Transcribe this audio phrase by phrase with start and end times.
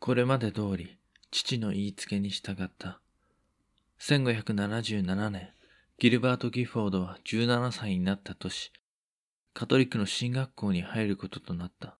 [0.00, 0.96] これまで通り
[1.30, 3.02] 父の言いつけに従った。
[4.00, 5.50] 1577年、
[5.98, 8.72] ギルバート・ギフォードは17歳になった年、
[9.52, 11.98] カトリックの進学校に入ることとなった。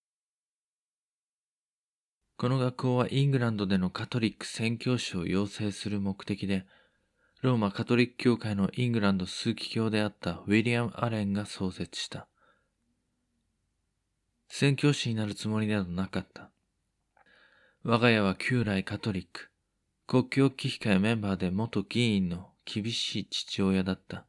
[2.39, 6.64] この学校はイングランドでのカトリック宣教師を養成する目的で、
[7.43, 12.29] ローマカトリック教会のイングランド枢機卿であったウィリアム・アレンが創設した。
[14.48, 16.51] 宣教師になるつもりなどなかった。
[17.82, 19.48] 我が家は旧来カトリック、
[20.07, 24.26] 国境危機会メンバーで元議員の厳しい父親だった。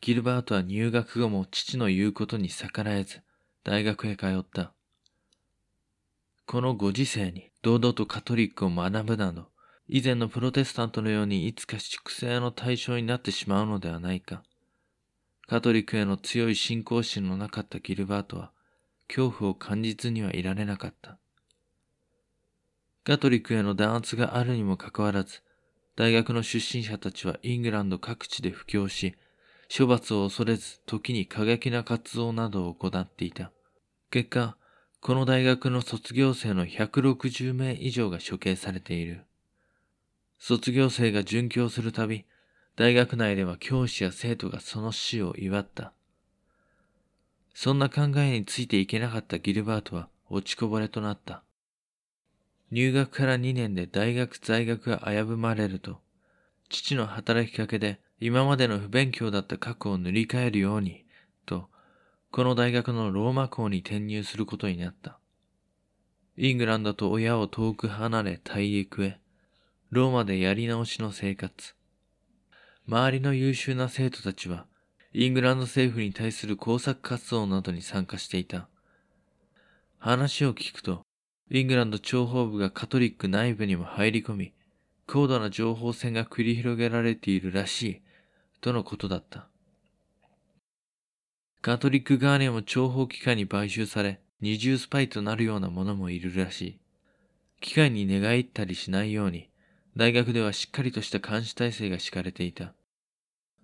[0.00, 3.20] ギルバートは入学後も父の言うことに逆らえず、
[3.62, 4.72] 大学へ通った。
[6.46, 9.46] このご時世に堂々とカトリックを学ぶなど、
[9.86, 14.42] 以前のプロテスタントのようにいつか粛清の対象になってしまうのではないか。
[15.46, 18.50] カトリックへの強い信仰心のなかったギルバートは、
[19.06, 21.19] 恐怖を感じずにはいられなかった。
[23.02, 25.40] カトリックへの弾圧があるにもかかわらず、
[25.96, 29.14] 大学の出身者たちはイングランド各地で布教し、
[29.74, 33.52] 処罰を恐れず時に過激な活動などを行っていた。
[34.10, 34.56] 結果、
[35.00, 39.24] この大学の卒業生の160名以上が処刑されている。
[40.38, 42.26] 卒業生が殉教するたび、
[42.76, 45.92] 大学内では教師や生徒がその死を祝った。
[47.54, 51.42] そんな考えについていけなかったギルバートは落ちこぼれとなった。
[52.70, 56.00] 入学から2年で大学在学が危ぶまれると、
[56.68, 61.04] 父の働きかけで今までの不勉強だった過去を塗り替えるように、
[61.46, 61.68] と、
[62.30, 65.18] この大学のローマ校に転入することになった。
[66.36, 69.18] イングランドと親を遠く離れ大陸へ、
[69.90, 71.74] ローマでやり直しの生活。
[72.86, 74.66] 周りの優秀な生徒たちは、
[75.12, 78.68] イングランド政府に対する工作活動などに参加していた。
[79.98, 81.02] 話を聞くと、
[81.52, 84.52] イングランド諜報部がカトリック内部にも入り込み、
[85.08, 88.02] 高度な情報戦が繰り広げられているらしい、
[88.60, 89.48] とのことだった。
[91.60, 96.80] カトリック側にも諜報機関に買収され、二重スパイとなるようなものもいるらしい。
[97.60, 99.50] 機関に寝返ったりしないように、
[99.96, 102.74] 大学ではしっかりとした監視体制が敷かれていた。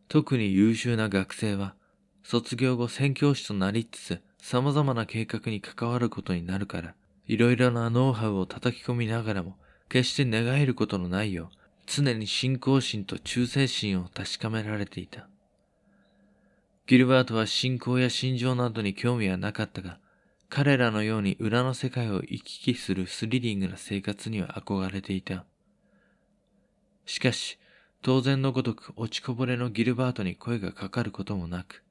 [0.09, 1.77] 特に優秀な学生は、
[2.25, 6.95] 卒業後宣教師となりつつ、様々な計画に関わることになるから、
[7.27, 9.57] いろいろなノウハウを叩き込みながらも、
[9.89, 11.57] 決して寝返ることのないよう、
[11.87, 15.29] 常に信仰心と忠誠心を確かめられていた。
[16.87, 19.99] ギルバートは信仰や心情などに興味はなかったが、
[20.49, 25.45] 彼らのように裏の世界を行き来するスリリングな生活には憧れていた。
[27.05, 27.59] しかし、
[28.03, 31.83] 当然のごとく落ちこぼれのギルバートに声がかかることもなく、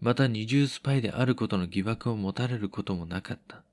[0.00, 3.64] また二重スパイであることの疑惑を持たれることもなかった。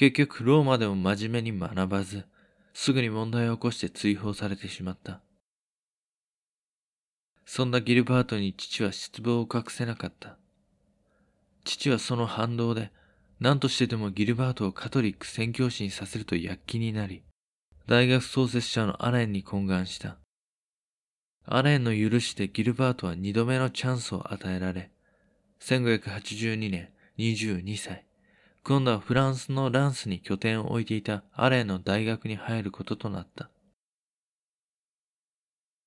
[0.00, 2.24] 結局ローマでも真面目に学ばず、
[2.72, 5.20] すぐに問題を起こして追放されてしまった。
[7.44, 10.38] そんなギルバートに父は失望を隠せなかった。
[11.64, 12.90] 父はその反動で、
[13.40, 17.22] 何としてでもギルバートをカトリック宣教師にさせると躍起になり、
[17.86, 20.16] 大学創設者のアレンに懇願した。
[21.44, 24.92] アレンの許しでギルバートは二度目のチャンスを与えられ、
[25.60, 26.88] 1582年
[27.18, 28.06] 22歳、
[28.62, 33.50] 今度はフランスのランスに拠点を置いていたアレンの大学に入ることとなった。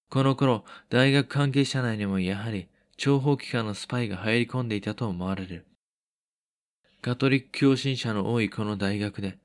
[0.10, 2.68] この頃、大学関係者内にもやはり
[2.98, 5.66] 諜報機関のスパイが入り込んでいたと思われる。
[7.02, 9.38] カトリック教信者の多いこの大学で、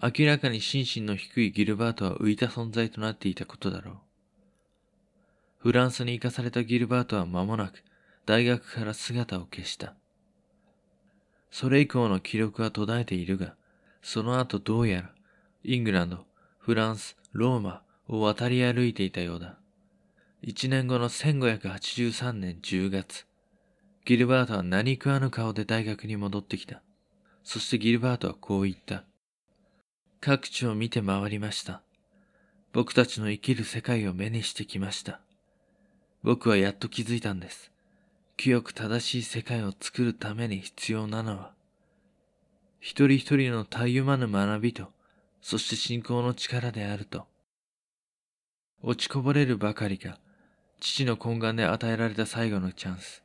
[0.00, 3.96] 明らかに心身の低いギルバートは浮いた存在となっていたことだろう。
[5.58, 7.82] フランスに行かされたギルバートは間もなく
[8.26, 9.94] 大学から姿を消した。
[11.50, 13.54] それ以降の記録は途絶えているが、
[14.02, 15.10] その後どうやら、
[15.64, 16.26] イングランド、
[16.58, 19.58] フランス、ローマを渡り歩いていたようだ。
[20.42, 23.26] 一年後の1583年10月、
[24.04, 26.82] ギルバートは何食わぬ顔で大学に戻ってきた。
[27.44, 29.04] そしてギルバートはこう言った。
[30.20, 31.82] 各地を見て回りました。
[32.72, 35.20] 僕たちの生きる世界を目にしてきました。
[36.22, 37.70] 僕はやっと気づいたんです。
[38.38, 41.50] 清く正しい世界を作るために必要なのは、
[42.78, 44.92] 一人一人のたゆまぬ学びと、
[45.42, 47.26] そして信仰の力であると。
[48.80, 50.20] 落ちこぼれるばかりか、
[50.78, 53.24] 父の懇願で与えられた最後のチャンス。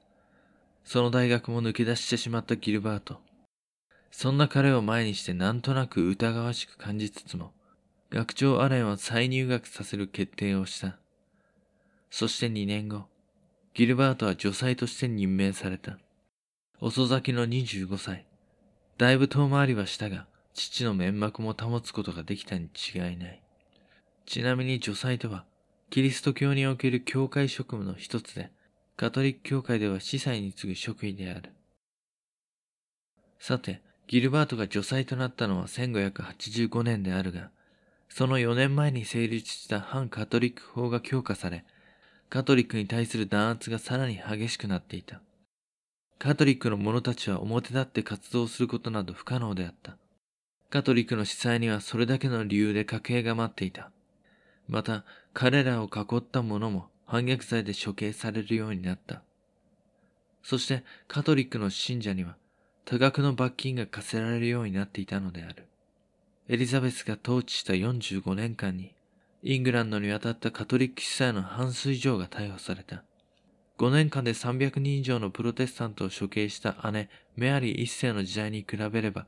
[0.83, 3.19] その大学も抜け出してしまったギルバート。
[4.09, 7.51] そんな彼を前にしてなんとなく疑わしく感じつつも、
[8.09, 10.97] 学長アレンは再入学させる決定をした。
[12.09, 13.12] そして2年後、
[13.73, 15.97] ギルバートは女才として任命された。
[16.79, 18.25] 遅咲きの25歳。
[18.99, 23.41] だいぶ遠回りはしたが、父の面膜も保つことができたに違いない。
[24.27, 25.43] ちなみに女祭とは、
[25.89, 28.51] キリスト教における教会職務の一つで、
[28.95, 31.49] カトリック教会では司祭に次ぐ職位である。
[33.39, 37.49] さて、ギルバートが女祭となったのは1585年であるが、
[38.07, 41.65] その4年前に成立した反カトリック法が強化され、
[42.33, 45.21] カトリックに対する弾圧がさらに激しくなっていた。
[46.17, 49.97] カトリックの者たちは表立って活動することなど不可能であった。
[50.71, 53.91] カトリックの司祭にはそれだけの理由で家計が待っていた。
[54.67, 59.21] また、彼らを囲った者も反逆罪で処刑されるようになった。
[60.41, 62.35] そして、カトリックの信者には
[62.85, 65.67] 多額の罰金が課せられるようになっていたのである。
[66.49, 68.95] エリザベスが統治した45年間に、
[69.45, 73.03] イングランドに渡ったカトリック司祭の半数以上が逮捕された。
[73.77, 79.27] 5年間で300人以上のプロテスタントを処刑した姉、メアリー一世の時代に比べれば、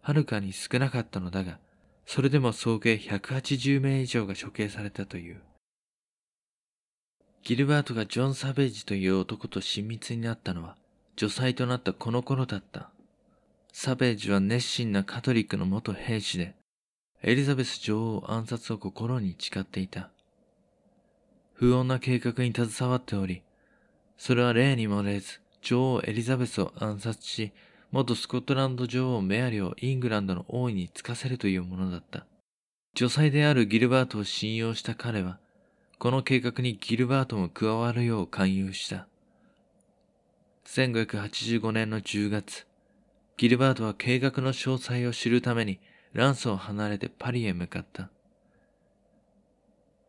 [0.00, 1.60] はるかに少なかったのだが、
[2.06, 5.40] それでも総計180名以上が処刑されたという。
[7.44, 10.76] ギルバートがジョン・サベージという男と親密になったのは、
[11.14, 12.90] 女才となったこの頃だった。
[13.72, 16.56] サベージは熱心なカトリックの元兵士で、
[17.24, 20.10] エリザベス女王暗殺を心に誓っていた。
[21.52, 23.42] 不穏な計画に携わっており、
[24.18, 27.52] それは例に漏れず、女王エリザベスを暗殺し、
[27.92, 32.26] 元スコットランド女王メアリをイングランドの王位に就かせるというものだった。
[32.94, 35.38] 女才であるギルバートを信用した彼は、
[36.00, 39.06] この計画にギルバートも加わるよう勧誘した。
[40.66, 42.66] 1585年の10月、
[43.36, 45.78] ギルバートは計画の詳細を知るために
[46.12, 48.10] ランスを離れてパリへ向かった。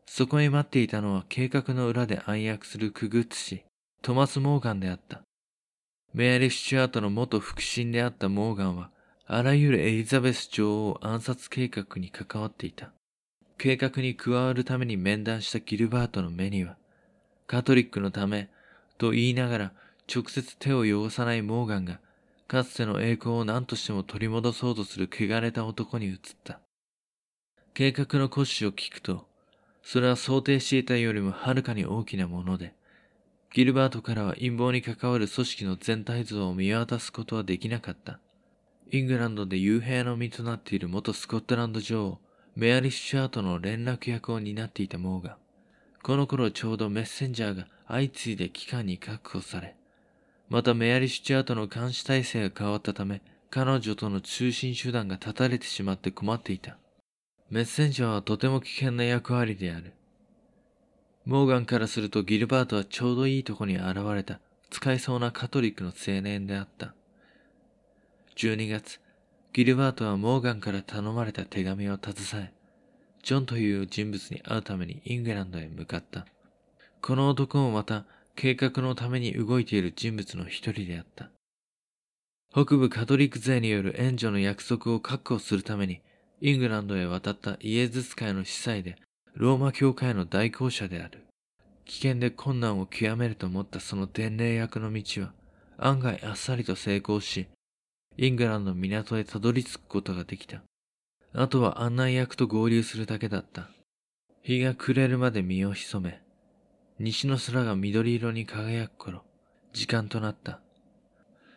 [0.05, 3.63] そこへ待っていたのは計画の裏で暗躍するクグッツ氏、
[4.01, 5.21] トマス・モーガンであった。
[6.13, 8.91] メアリー・スチュアートの元腹心であったモーガンは、
[9.25, 12.91] あらゆるエリザベス女王暗殺計画に関わっていた。
[13.57, 16.77] 計画に加わるために面談したギルバートの目には、
[17.47, 18.49] カトリックのため
[18.97, 19.71] と言いながら
[20.13, 21.99] 直接手を汚さないモーガンが、
[22.53, 26.59] かつての栄光を何としても取り戻そうとする汚れた男に移った。
[27.73, 29.25] 計画の骨子を聞くと、
[29.81, 32.75] それは想定していたよりもはるかに大きなもので、
[33.51, 38.19] ギルバートからは陰謀に関わる組織の全体像を見渡すことはできなかった。
[38.91, 42.19] イングランドで幽閉の身となっている元スコットランド女王、
[42.55, 45.35] メアリッシュアートの連絡役を担っていたモーガン。
[46.03, 49.75] この頃ちょうどメッセンジャーが相次いで機関に確保され、
[50.53, 56.77] またメアリッシュチャートの監視体制が変わったため、彼女との通信手段が断たれてしまって困っていた。
[57.49, 59.93] メッセンジャーはとても危険な役割である。
[61.25, 66.93] モーガンからするとギルバートはちょうどいいとこに現れた使えそうなカトリックの青年であった。
[68.35, 68.99] 12月、
[69.53, 72.15] ギルバートはモーガンから頼まれた手紙を携
[72.45, 72.53] え、
[73.23, 76.27] ジョンという人物に会うためにイングランドへ向かった。
[77.01, 81.29] この男もまた計画のために動いている人物の一人であった。
[82.51, 86.01] 北部カトリック勢による援助の約束を確保するために
[86.39, 88.97] イングランドへ渡ったイエズス会の司祭で
[89.33, 91.23] ローマ教会の代行者である。
[91.85, 95.33] 危険で困難を極めると思ったその伝令役の道は
[95.77, 97.47] 案外あっさりと成功し、
[98.17, 100.61] イングランドの港へたどり着くことができた。
[101.33, 103.69] あとは案内役と合流するだけだった。
[104.43, 106.22] 日が暮れるまで身を潜め、
[106.99, 109.23] 西の空が緑色に輝く頃、
[109.73, 110.59] 時間となった。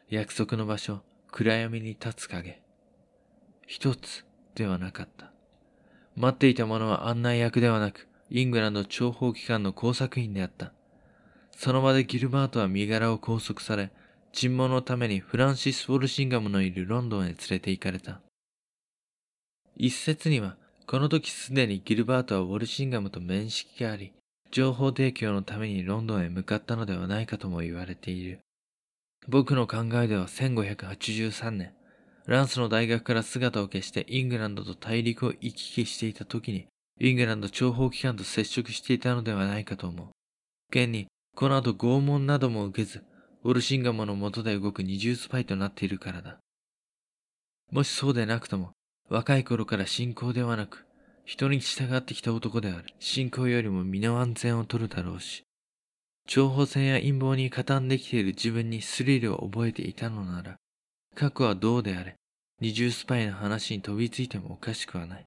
[0.09, 2.63] 約束の場所、暗闇に立つ影。
[3.67, 4.25] 一つ
[4.55, 5.33] ではなかった。
[6.17, 10.73] 待っていたものは案内役ではなく、イングランド諜報機関の工作員であった。
[11.51, 13.91] その場でギルバートは身柄を拘束され、
[14.33, 18.23] 尋問のためにフランシス・ウォルシンガムのいるロンドンへ連れて行かれた。
[19.77, 24.15] 一説には、この時すでにギルバートはウォルシンガムと面識があり、
[24.57, 28.41] 情報提供のためにロンドンへ向かったのではないかとも言われている。
[29.29, 31.75] 僕の考えでは1583年、
[32.25, 40.09] ランスの大学から姿を消してイングランドと大陸を行き来していた時に、イングランド諜報機関と接触していたのではないかと思う。
[40.71, 43.05] 現に、この後拷問なども受けず、
[43.45, 46.39] ウォルシンガムの下で動く二重スパイとなっているからだ。
[47.71, 48.73] もしそうでなくとも、
[49.11, 50.86] 若い頃から信仰ではなく、
[51.27, 52.85] 人に従ってきた男である。
[53.01, 55.43] 信仰よりも身の安全を取るだろうし、
[56.29, 60.57] 情報戦や陰謀に加担できている自分にスリルを覚えていたのなら、
[61.17, 62.15] 過去はどうであれ、
[62.61, 65.25] 二重スパイの話に飛びついてもおかしくはない。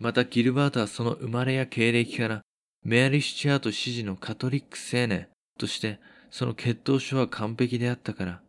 [0.00, 2.40] またギルバートはその生まれや経歴から、
[2.82, 8.40] メアリー・シチャート支持のカトリック青年として、その血統書は完璧であったから、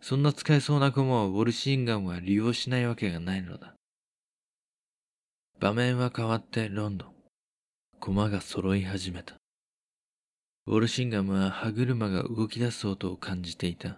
[0.00, 3.74] そんな使えそうな駒をウォルシンガンは利用しないわけがないのだ。
[5.62, 7.08] 場面は変わってロンドン。
[8.00, 9.36] 駒が揃い始めた。
[10.66, 13.96] ウォルシンガムは歯車が動き出す音を感じていた。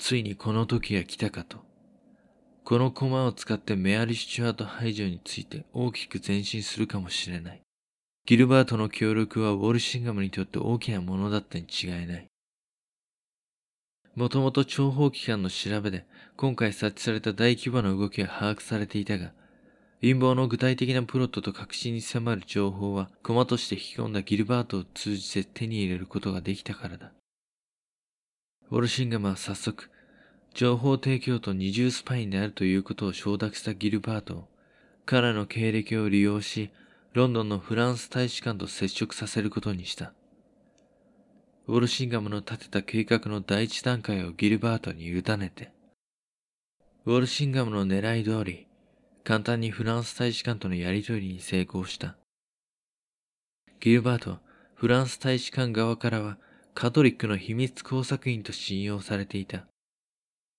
[0.00, 1.58] ついにこの時が来たかと。
[2.64, 7.60] この駒を使ってメアリ・スチュアート排除について大きく前進するかもしれない。
[8.24, 12.26] ギルバートの協力はウォルシンガムにとって大きなものだったに違いない。
[14.14, 16.06] もともと諜報機関の調べで
[16.38, 19.34] 今回設置された大規模な動きは把握されていたが、
[20.02, 27.12] 陰謀の具体的なプロットと確信に迫る情報は駒として引き込んだギルバートを通じて手に入れることができたからだ。
[28.68, 29.90] ウォルシンガムは早速、
[30.54, 34.48] 情報提供と二重スパイになるということを承諾したギルバートを、
[35.06, 36.70] 彼の経歴を利用し、
[37.12, 40.14] ロンドンのフランス大使館と接触させることにした。
[41.68, 45.70] ウォルシンガムの立てた計画の第一段階をギルバートに委ねて、
[47.04, 48.66] ウォルシンガムの狙い通り、
[49.24, 52.16] 簡単にフランス大使館とのやりとりに成功した。
[53.80, 54.40] ギルバートは
[54.74, 56.38] フランス大使館側からは
[56.74, 59.66] カトリックの秘密工作員と信用されていた。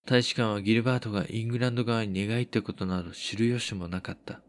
[0.05, 4.41] 大使館はギルバートがイングランド側に寝返ったことなど知る由もなかった。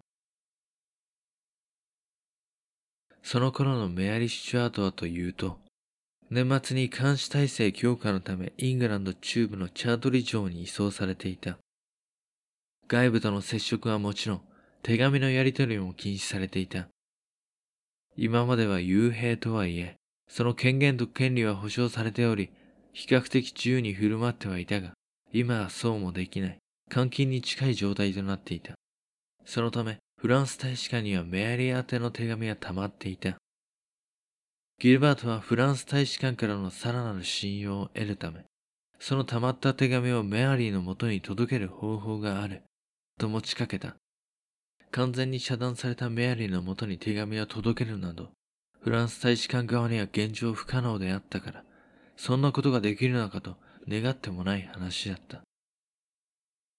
[3.22, 5.58] その頃のメアリー・シュアートはというと、
[6.30, 11.58] 年末に監視体制強化のためイングランド中部のチャートリ城に移送されていた。
[12.88, 14.40] 外部との接触はもちろん、
[14.82, 16.88] 手紙のやり取りも禁止されていた。
[18.16, 19.96] 今までは幽閉とはいえ、
[20.28, 22.50] その権限と権利は保障されており、
[22.92, 24.92] 比較的自由に振る舞ってはいたが、
[25.32, 26.58] 今はそうもできない。
[26.94, 28.74] 監禁に近い状態となっていた。
[29.44, 33.36] そのため、フランス大使館にはメアリー宛ての手紙が溜まっていた。
[34.78, 38.44] ギルバートはフランス大使館からのさらなる信用を得るため、
[38.98, 42.62] その溜まった手紙をメアリーのもとに届ける方法がある、
[43.18, 43.96] と持ちかけた。
[44.90, 48.30] 完全に遮断されたメアリーのもとに手紙を届けるなど、
[48.80, 51.64] フランス大使館側には現状不可能であったから、
[52.16, 53.56] そんなことができるのかと
[53.88, 55.42] 願ってもない話だった。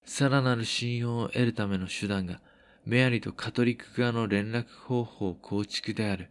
[0.05, 2.41] さらなる信用を得るための手段が、
[2.85, 6.29] メアリーとカトリック側の連絡方法構築である、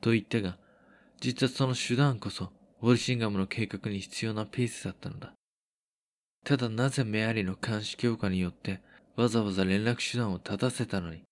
[0.00, 0.56] と言ったが、
[1.20, 5.34] 実はその手段こそ、ウォルシンガムの計画に必要なピースだったのだ。
[6.44, 8.80] ただなぜメアリーの監視強化によって、
[9.20, 11.24] わざわざ連絡手段を立たせたのに、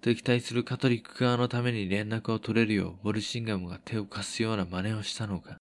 [0.00, 5.56] 敵対するカトリック側のために連絡を取れるようウォルシンガムが手を貸すような真似をしたのか。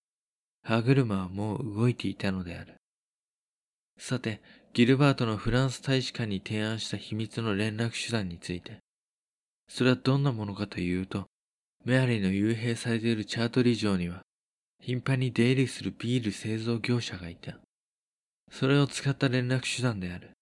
[0.62, 2.75] 歯車はもう動いていたのである。
[3.98, 4.39] さて、
[4.74, 8.77] ギルバートのフランス大使館に提案した秘密の連絡手段について。
[9.68, 11.25] それはどんなものかというと、
[11.86, 14.22] メアリーの幽閉されているチャートリー城には、
[14.80, 17.58] 頻繁に出入りするビール製造業者がいた。
[18.51, 20.34] それを使った連絡手段である。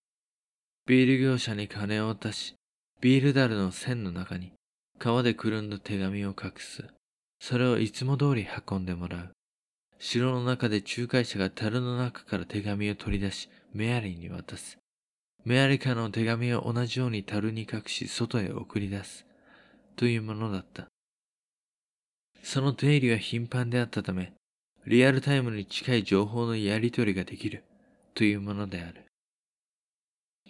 [0.92, 2.54] ビール業者に金を渡し、
[3.00, 4.52] ビールダルの線の中に
[5.00, 6.84] 川でくるんだ手紙を隠す。
[7.40, 9.32] それをいつも通り運んでもらう。
[10.00, 14.80] 城の中で仲介者が樽の中から手紙を取り出し、メアリーに渡す。
[15.46, 19.26] メアリカの手紙を同じように樽に隠し、外へ送り出す。
[19.96, 20.88] というものだった。
[22.44, 24.34] その出入りは頻繁であったため、
[24.86, 27.64] リアルタイムに近い情報のやり取りができる。
[28.14, 29.06] というものである。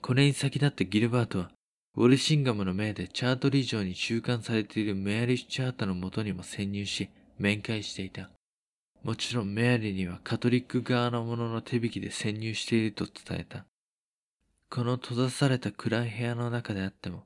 [0.02, 1.52] これに先立ってギルバートは、
[1.96, 8.30] ウォルシンガムの命でチャートリー城に収監されているメアリー・チャートのもとにも潜入し、面会していた。
[9.04, 13.66] もちろんメアリーにはカトリック側の者の手引きで潜入していると伝えた。
[14.70, 17.26] この閉ざされた暗い部屋の中であっても、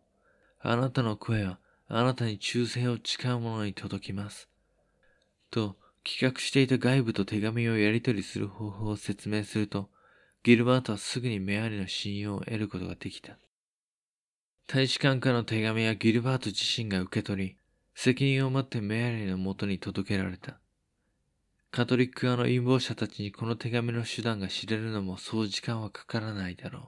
[0.60, 4.50] あなたの声はあなたに忠誠を誓う者に届きます。
[5.52, 9.90] と企画していた外部と手紙をやり取りする方法を説明すると、
[10.46, 13.40] ギルバートはすぐにメアリの信用を得ることができた。
[14.68, 17.58] 大使館からの手紙はギルバート自身が受け取り、
[17.96, 20.60] 責任を持ってメアリーのもとに届けられた。
[21.72, 26.84] カトリック側の陰謀者たちにこの手紙の手段が知れるのもそう時間はかからないだろう。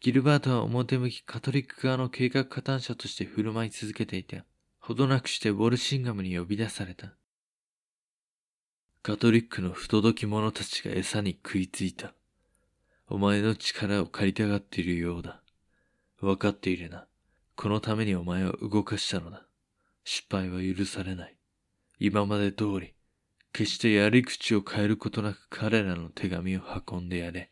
[0.00, 4.44] ギルバートは表向きカトリック側の計画加担者として振る舞い続けていて、
[4.78, 7.12] ほどなくしてウォルシンガムに呼び出された。
[9.06, 12.14] カトリックの不届き者たちが餌に食いついた。
[13.06, 15.42] お前の力を借りたがっているようだ。
[16.22, 17.06] わかっているな。
[17.54, 19.46] このためにお前を動かしたのだ。
[20.04, 21.36] 失敗は許されない。
[21.98, 22.94] 今まで通り、
[23.52, 27.50] 決してやり口を変えることなく彼らの手紙を運んでやれ。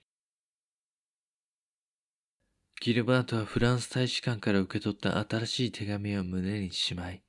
[2.80, 7.22] ギルバートはフランス大使館から受け取った新しい手紙を胸にしまい、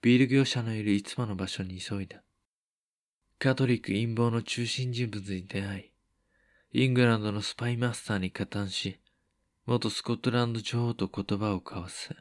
[0.00, 2.22] ビール業者のいるいつもの場所に急いだ。
[3.42, 5.90] カトリック陰謀の中心人物に出会
[6.72, 9.00] い、イングランドのスパイマスターに加担し、
[9.66, 12.14] 元スコットランド女王と言葉を交わす。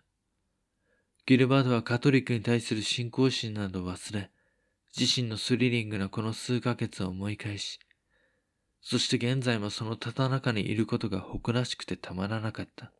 [1.28, 4.32] ギルバードはカトリックに対する信仰心などを忘れ、
[4.98, 7.78] 自身のスリリングなこの数ヶ月を思い返し、
[8.82, 12.92] そして現在もそのただ中にいることが誇らしくてたまらなかった。